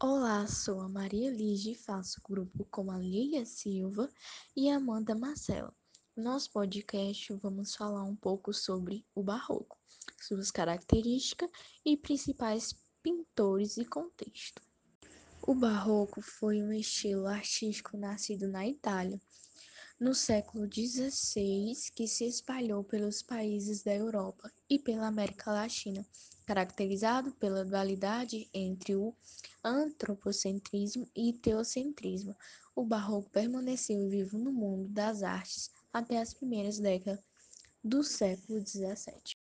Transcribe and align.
Olá, 0.00 0.46
sou 0.46 0.80
a 0.80 0.88
Maria 0.88 1.28
Lige, 1.28 1.74
faço 1.74 2.22
grupo 2.22 2.64
com 2.70 2.88
a 2.88 2.96
Lília 2.96 3.44
Silva 3.44 4.08
e 4.54 4.70
Amanda 4.70 5.12
Marcela. 5.12 5.74
No 6.16 6.22
nosso 6.22 6.52
podcast, 6.52 7.34
vamos 7.42 7.74
falar 7.74 8.04
um 8.04 8.14
pouco 8.14 8.54
sobre 8.54 9.04
o 9.12 9.24
Barroco, 9.24 9.76
suas 10.20 10.52
características 10.52 11.50
e 11.84 11.96
principais 11.96 12.72
pintores 13.02 13.76
e 13.76 13.84
contexto. 13.84 14.62
O 15.42 15.52
Barroco 15.52 16.22
foi 16.22 16.62
um 16.62 16.72
estilo 16.72 17.26
artístico 17.26 17.96
nascido 17.96 18.46
na 18.46 18.68
Itália, 18.68 19.20
no 20.00 20.14
século 20.14 20.68
XVI, 20.72 21.72
que 21.92 22.06
se 22.06 22.24
espalhou 22.24 22.84
pelos 22.84 23.20
países 23.20 23.82
da 23.82 23.92
Europa 23.92 24.50
e 24.70 24.78
pela 24.78 25.08
América 25.08 25.52
Latina, 25.52 26.06
caracterizado 26.46 27.32
pela 27.32 27.64
dualidade 27.64 28.48
entre 28.54 28.94
o 28.94 29.12
antropocentrismo 29.62 31.08
e 31.16 31.32
teocentrismo. 31.32 32.36
O 32.76 32.84
Barroco 32.84 33.28
permaneceu 33.30 34.08
vivo 34.08 34.38
no 34.38 34.52
mundo 34.52 34.88
das 34.88 35.22
artes 35.24 35.70
até 35.92 36.20
as 36.20 36.32
primeiras 36.32 36.78
décadas 36.78 37.20
do 37.82 38.04
século 38.04 38.64
XVII. 38.64 39.36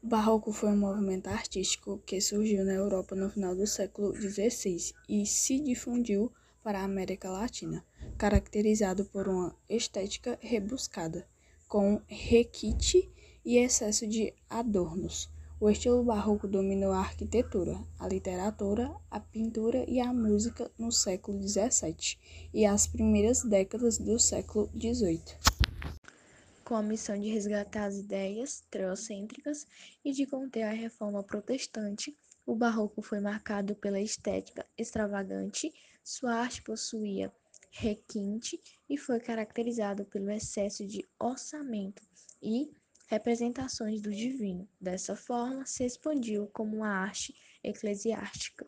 O 0.00 0.06
Barroco 0.06 0.52
foi 0.52 0.70
um 0.70 0.76
movimento 0.76 1.26
artístico 1.26 1.98
que 2.06 2.20
surgiu 2.20 2.64
na 2.64 2.72
Europa 2.72 3.16
no 3.16 3.28
final 3.28 3.56
do 3.56 3.66
século 3.66 4.14
XVI 4.14 4.94
e 5.08 5.26
se 5.26 5.58
difundiu 5.58 6.32
para 6.68 6.80
a 6.80 6.84
América 6.84 7.30
Latina, 7.30 7.82
caracterizado 8.18 9.02
por 9.06 9.26
uma 9.26 9.56
estética 9.70 10.38
rebuscada, 10.42 11.26
com 11.66 11.98
requinte 12.06 13.10
e 13.42 13.56
excesso 13.56 14.06
de 14.06 14.34
adornos. 14.50 15.30
O 15.58 15.70
estilo 15.70 16.04
barroco 16.04 16.46
dominou 16.46 16.92
a 16.92 16.98
arquitetura, 16.98 17.82
a 17.98 18.06
literatura, 18.06 18.94
a 19.10 19.18
pintura 19.18 19.82
e 19.88 19.98
a 19.98 20.12
música 20.12 20.70
no 20.78 20.92
século 20.92 21.40
XVII 21.40 22.18
e 22.52 22.66
as 22.66 22.86
primeiras 22.86 23.42
décadas 23.42 23.96
do 23.96 24.18
século 24.18 24.70
XVIII. 24.78 25.22
Com 26.66 26.74
a 26.74 26.82
missão 26.82 27.18
de 27.18 27.30
resgatar 27.30 27.86
as 27.86 27.96
ideias 27.96 28.62
teocêntricas 28.70 29.66
e 30.04 30.12
de 30.12 30.26
conter 30.26 30.64
a 30.64 30.72
reforma 30.72 31.22
protestante, 31.22 32.14
o 32.44 32.54
barroco 32.54 33.02
foi 33.02 33.20
marcado 33.20 33.74
pela 33.74 34.00
estética 34.00 34.66
extravagante, 34.76 35.72
sua 36.08 36.36
arte 36.36 36.62
possuía 36.62 37.30
requinte 37.70 38.58
e 38.88 38.96
foi 38.96 39.20
caracterizado 39.20 40.06
pelo 40.06 40.30
excesso 40.30 40.86
de 40.86 41.06
orçamento 41.20 42.02
e 42.42 42.70
representações 43.08 44.00
do 44.00 44.10
divino. 44.10 44.66
Dessa 44.80 45.14
forma, 45.14 45.66
se 45.66 45.84
expandiu 45.84 46.46
como 46.46 46.78
uma 46.78 46.88
arte 46.88 47.34
eclesiástica. 47.62 48.66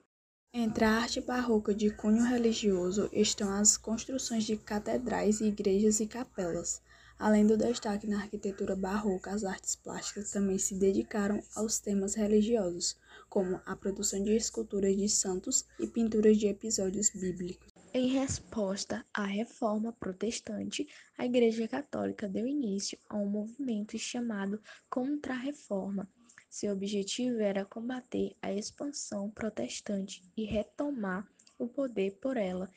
Entre 0.53 0.85
a 0.85 0.91
arte 0.91 1.21
barroca 1.21 1.75
de 1.75 1.91
cunho 1.91 2.25
religioso 2.25 3.09
estão 3.11 3.51
as 3.55 3.79
construções 3.79 4.45
de 4.45 4.59
catedrais, 4.59 5.41
igrejas 5.41 5.99
e 6.01 6.07
capelas. 6.07 6.83
Além 7.21 7.47
do 7.47 7.55
destaque 7.55 8.07
na 8.07 8.17
arquitetura 8.17 8.75
barroca, 8.75 9.31
as 9.31 9.45
artes 9.45 9.77
plásticas 9.77 10.31
também 10.31 10.57
se 10.57 10.75
dedicaram 10.75 11.39
aos 11.55 11.79
temas 11.79 12.15
religiosos, 12.15 12.97
como 13.29 13.61
a 13.67 13.77
produção 13.77 14.25
de 14.25 14.35
esculturas 14.35 14.97
de 14.97 15.07
santos 15.07 15.67
e 15.79 15.87
pinturas 15.87 16.39
de 16.39 16.47
episódios 16.47 17.11
bíblicos. 17.11 17.69
Em 17.93 18.09
resposta 18.09 19.05
à 19.13 19.27
reforma 19.27 19.93
protestante, 19.93 20.89
a 21.19 21.27
Igreja 21.27 21.69
Católica 21.69 22.27
deu 22.27 22.47
início 22.47 22.99
a 23.07 23.19
um 23.19 23.27
movimento 23.27 23.99
chamado 23.99 24.59
Contra-Reforma. 24.89 26.09
Seu 26.49 26.73
objetivo 26.73 27.39
era 27.41 27.67
combater 27.67 28.35
a 28.41 28.51
expansão 28.51 29.31
protestante 29.31 30.23
e 30.35 30.45
retomar 30.45 31.29
o 31.59 31.69
poder 31.69 32.13
por 32.13 32.39
ela 32.39 32.71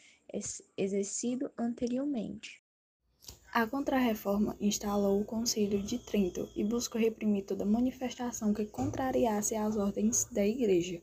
exercido 0.76 1.50
anteriormente. 1.58 2.63
A 3.56 3.68
Contra-Reforma 3.68 4.58
instalou 4.60 5.22
o 5.22 5.26
Concílio 5.26 5.80
de 5.80 6.00
Trento 6.00 6.50
e 6.56 6.64
buscou 6.64 7.00
reprimir 7.00 7.46
toda 7.46 7.64
manifestação 7.64 8.52
que 8.52 8.66
contrariasse 8.66 9.54
as 9.54 9.78
ordens 9.78 10.26
da 10.32 10.44
Igreja. 10.44 11.00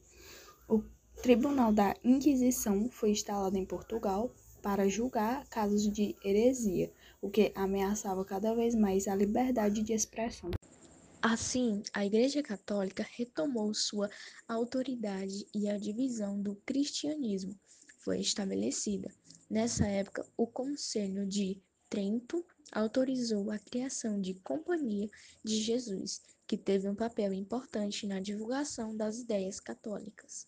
O 0.69 0.82
Tribunal 1.22 1.72
da 1.72 1.94
Inquisição 2.02 2.91
foi 2.91 3.10
instalado 3.10 3.56
em 3.56 3.64
Portugal 3.64 4.34
para 4.60 4.88
julgar 4.88 5.47
casos 5.48 5.88
de 5.92 6.16
heresia, 6.25 6.92
o 7.22 7.30
que 7.30 7.52
ameaçava 7.54 8.25
cada 8.25 8.52
vez 8.52 8.75
mais 8.75 9.06
a 9.06 9.14
liberdade 9.14 9.80
de 9.80 9.92
expressão. 9.92 10.50
Assim, 11.22 11.84
a 11.92 12.04
Igreja 12.04 12.42
Católica 12.42 13.06
retomou 13.16 13.72
sua 13.72 14.10
autoridade 14.48 15.46
e 15.54 15.69
a 15.69 15.78
divisão 15.78 16.42
do 16.42 16.56
cristianismo 16.66 17.54
foi 18.00 18.19
estabelecida. 18.19 19.08
Nessa 19.48 19.86
época, 19.86 20.26
o 20.36 20.48
Conselho 20.48 21.25
de 21.25 21.62
Trento 21.90 22.46
autorizou 22.70 23.50
a 23.50 23.58
criação 23.58 24.20
de 24.20 24.34
Companhia 24.34 25.10
de 25.42 25.56
Jesus, 25.60 26.22
que 26.46 26.56
teve 26.56 26.88
um 26.88 26.94
papel 26.94 27.32
importante 27.32 28.06
na 28.06 28.20
divulgação 28.20 28.96
das 28.96 29.18
ideias 29.18 29.58
católicas. 29.58 30.46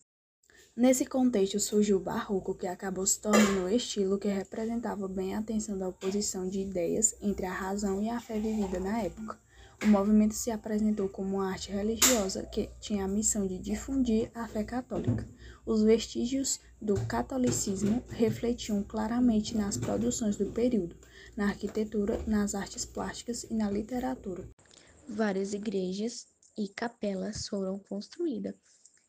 Nesse 0.77 1.05
contexto 1.05 1.59
surgiu 1.59 1.97
o 1.97 2.01
barroco, 2.01 2.55
que 2.55 2.69
acabou 2.69 3.05
se 3.05 3.21
tornando 3.21 3.65
o 3.65 3.69
estilo 3.69 4.21
que 4.21 4.29
representava 4.29 5.09
bem 5.09 5.35
a 5.35 5.43
tensão 5.43 5.77
da 5.77 5.89
oposição 5.89 6.49
de 6.49 6.61
ideias 6.61 7.17
entre 7.21 7.45
a 7.45 7.53
razão 7.53 8.01
e 8.01 8.09
a 8.09 8.21
fé 8.21 8.39
vivida 8.39 8.79
na 8.79 9.03
época. 9.03 9.37
O 9.85 9.89
movimento 9.89 10.33
se 10.35 10.53
apresentou 10.53 11.09
como 11.09 11.39
uma 11.39 11.51
arte 11.51 11.73
religiosa 11.73 12.47
que 12.47 12.71
tinha 12.79 13.05
a 13.05 13.09
missão 13.09 13.49
de 13.49 13.59
difundir 13.59 14.31
a 14.33 14.47
fé 14.47 14.63
católica. 14.63 15.29
Os 15.67 15.83
vestígios 15.83 16.61
do 16.81 16.95
catolicismo 17.07 18.01
refletiam 18.11 18.85
claramente 18.85 19.57
nas 19.57 19.77
produções 19.77 20.37
do 20.37 20.47
período, 20.47 20.97
na 21.37 21.47
arquitetura, 21.49 22.23
nas 22.29 22.55
artes 22.55 22.85
plásticas 22.85 23.43
e 23.43 23.55
na 23.55 23.69
literatura. 23.69 24.49
Várias 25.09 25.53
igrejas 25.53 26.29
e 26.57 26.69
capelas 26.69 27.49
foram 27.49 27.81
construídas, 27.81 28.55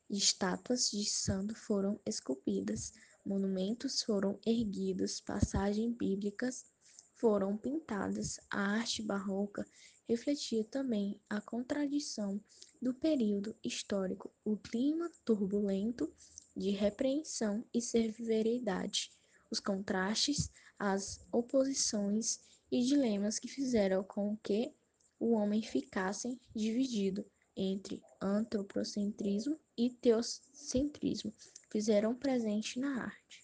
estátuas 0.10 0.90
de 0.90 1.06
santo 1.06 1.54
foram 1.54 2.00
esculpidas, 2.04 2.94
monumentos 3.24 4.02
foram 4.02 4.40
erguidos, 4.44 5.22
passagens 5.22 5.96
bíblicas 5.96 6.66
foram 7.14 7.56
pintadas. 7.56 8.40
A 8.52 8.60
arte 8.78 9.04
barroca 9.04 9.64
refletia 10.08 10.64
também 10.64 11.20
a 11.30 11.40
contradição 11.42 12.40
do 12.82 12.94
período 12.94 13.56
histórico, 13.64 14.32
o 14.44 14.58
clima 14.58 15.10
turbulento 15.24 16.12
de 16.56 16.70
repreensão 16.72 17.66
e 17.74 17.82
severidade, 17.82 19.12
os 19.50 19.60
contrastes 19.60 20.52
as 20.78 21.26
oposições 21.32 22.42
e 22.70 22.84
dilemas 22.84 23.40
que 23.40 23.48
fizeram 23.48 24.04
com 24.04 24.36
que 24.44 24.74
o 25.18 25.32
homem 25.32 25.62
ficasse 25.62 26.38
dividido 26.54 27.26
entre 27.56 28.02
antropocentrismo 28.22 29.58
e 29.78 29.92
teocentrismo, 29.92 31.34
fizeram 31.72 32.14
presente 32.14 32.80
na 32.80 33.04
arte. 33.04 33.43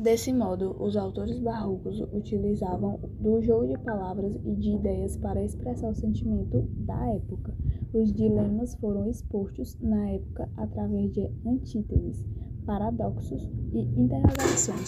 Desse 0.00 0.32
modo, 0.32 0.80
os 0.80 0.96
autores 0.96 1.40
barrocos 1.40 2.00
utilizavam 2.12 3.00
do 3.18 3.42
jogo 3.42 3.66
de 3.66 3.76
palavras 3.78 4.32
e 4.44 4.54
de 4.54 4.70
ideias 4.76 5.16
para 5.16 5.44
expressar 5.44 5.90
o 5.90 5.94
sentimento 5.94 6.62
da 6.86 7.04
época. 7.14 7.52
Os 7.92 8.12
dilemas 8.12 8.76
foram 8.76 9.10
expostos 9.10 9.76
na 9.80 10.10
época 10.10 10.48
através 10.56 11.10
de 11.12 11.28
antíteses, 11.44 12.24
paradoxos 12.64 13.42
e 13.72 13.80
interrogações. 14.00 14.86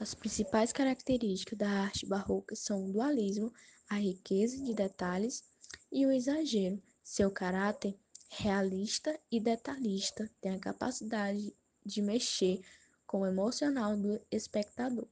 As 0.00 0.14
principais 0.14 0.72
características 0.72 1.56
da 1.56 1.68
arte 1.68 2.04
barroca 2.04 2.56
são 2.56 2.86
o 2.86 2.92
dualismo, 2.92 3.52
a 3.88 3.94
riqueza 3.94 4.60
de 4.64 4.74
detalhes 4.74 5.44
e 5.92 6.04
o 6.04 6.10
exagero. 6.10 6.82
Seu 7.04 7.30
caráter 7.30 7.94
realista 8.30 9.16
e 9.30 9.38
detalhista 9.38 10.28
tem 10.40 10.50
a 10.50 10.58
capacidade 10.58 11.54
de 11.86 12.02
mexer 12.02 12.60
com 13.12 13.20
o 13.20 13.26
emocional 13.26 13.94
do 13.94 14.18
espectador. 14.30 15.06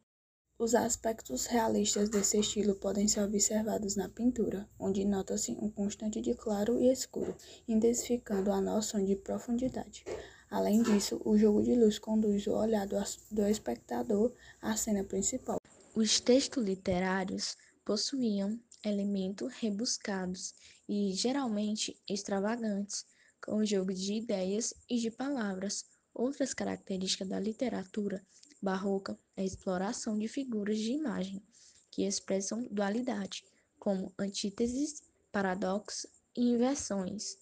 Os 0.58 0.74
aspectos 0.74 1.44
realistas 1.44 2.08
desse 2.08 2.40
estilo 2.40 2.74
podem 2.74 3.06
ser 3.06 3.20
observados 3.20 3.94
na 3.94 4.08
pintura, 4.08 4.66
onde 4.78 5.04
nota-se 5.04 5.52
um 5.52 5.70
constante 5.70 6.18
de 6.18 6.32
claro 6.34 6.80
e 6.80 6.90
escuro, 6.90 7.36
intensificando 7.68 8.50
a 8.52 8.58
noção 8.58 9.04
de 9.04 9.16
profundidade. 9.16 10.02
Além 10.50 10.82
disso, 10.82 11.20
o 11.26 11.36
jogo 11.36 11.62
de 11.62 11.74
luz 11.74 11.98
conduz 11.98 12.46
o 12.46 12.52
olhar 12.52 12.86
do 12.86 13.46
espectador 13.46 14.32
à 14.62 14.74
cena 14.78 15.04
principal. 15.04 15.60
Os 15.94 16.20
textos 16.20 16.64
literários 16.64 17.54
possuíam 17.84 18.58
elementos 18.82 19.52
rebuscados 19.52 20.54
e 20.88 21.12
geralmente 21.12 21.94
extravagantes, 22.08 23.04
com 23.44 23.56
o 23.56 23.66
jogo 23.66 23.92
de 23.92 24.14
ideias 24.14 24.72
e 24.88 24.96
de 24.96 25.10
palavras. 25.10 25.84
Outras 26.14 26.52
características 26.52 27.28
da 27.28 27.38
literatura 27.38 28.24
barroca 28.60 29.18
é 29.36 29.42
a 29.42 29.44
exploração 29.44 30.18
de 30.18 30.28
figuras 30.28 30.78
de 30.78 30.92
imagem 30.92 31.42
que 31.90 32.04
expressam 32.04 32.66
dualidade, 32.70 33.44
como 33.78 34.12
antíteses, 34.18 35.02
paradoxos 35.32 36.10
e 36.36 36.52
inversões. 36.52 37.38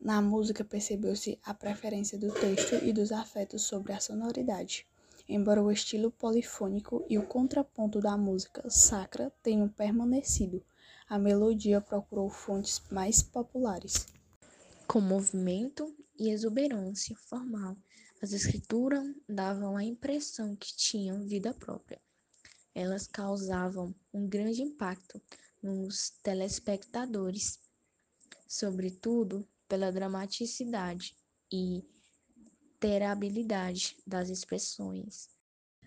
Na 0.00 0.20
música 0.20 0.64
percebeu-se 0.64 1.38
a 1.42 1.54
preferência 1.54 2.18
do 2.18 2.30
texto 2.32 2.74
e 2.84 2.92
dos 2.92 3.10
afetos 3.10 3.62
sobre 3.62 3.92
a 3.92 4.00
sonoridade. 4.00 4.86
Embora 5.26 5.62
o 5.62 5.72
estilo 5.72 6.10
polifônico 6.10 7.06
e 7.08 7.16
o 7.16 7.26
contraponto 7.26 8.00
da 8.00 8.16
música 8.16 8.68
sacra 8.68 9.32
tenham 9.42 9.68
permanecido, 9.68 10.62
a 11.08 11.18
melodia 11.18 11.80
procurou 11.80 12.28
fontes 12.28 12.82
mais 12.90 13.22
populares. 13.22 14.06
Com 14.86 15.00
movimento 15.00 15.96
e 16.18 16.30
exuberância 16.30 17.16
formal, 17.28 17.76
as 18.22 18.32
escrituras 18.32 19.04
davam 19.28 19.76
a 19.76 19.84
impressão 19.84 20.56
que 20.56 20.74
tinham 20.76 21.26
vida 21.26 21.52
própria. 21.52 22.00
Elas 22.74 23.06
causavam 23.06 23.94
um 24.12 24.26
grande 24.26 24.62
impacto 24.62 25.20
nos 25.62 26.10
telespectadores, 26.22 27.58
sobretudo 28.46 29.46
pela 29.68 29.92
dramaticidade 29.92 31.16
e 31.52 31.84
terabilidade 32.80 33.96
das 34.06 34.28
expressões. 34.28 35.28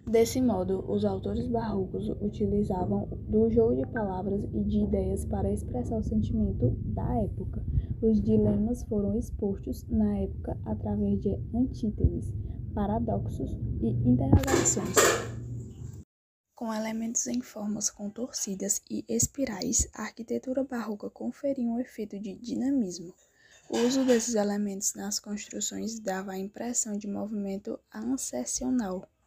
Desse 0.07 0.41
modo, 0.41 0.89
os 0.89 1.03
autores 1.03 1.47
barrocos 1.47 2.07
utilizavam 2.21 3.07
do 3.29 3.49
jogo 3.49 3.75
de 3.75 3.85
palavras 3.91 4.41
e 4.53 4.63
de 4.63 4.79
ideias 4.79 5.25
para 5.25 5.51
expressar 5.51 5.97
o 5.97 6.03
sentimento 6.03 6.69
da 6.85 7.13
época. 7.23 7.65
Os 7.99 8.21
dilemas 8.21 8.83
foram 8.83 9.17
expostos 9.17 9.83
na 9.89 10.19
época 10.19 10.55
através 10.65 11.19
de 11.19 11.33
antíteses, 11.51 12.31
paradoxos 12.75 13.57
e 13.81 13.87
interrogações. 14.07 14.95
Com 16.53 16.71
elementos 16.71 17.25
em 17.25 17.41
formas 17.41 17.89
contorcidas 17.89 18.83
e 18.89 19.03
espirais, 19.09 19.87
a 19.95 20.03
arquitetura 20.03 20.63
barroca 20.63 21.09
conferia 21.09 21.67
um 21.67 21.79
efeito 21.79 22.19
de 22.19 22.35
dinamismo. 22.35 23.15
O 23.67 23.79
uso 23.79 24.05
desses 24.05 24.35
elementos 24.35 24.93
nas 24.93 25.19
construções 25.19 25.99
dava 25.99 26.33
a 26.33 26.37
impressão 26.37 26.97
de 26.97 27.07
movimento 27.07 27.79
ascensional. 27.91 29.09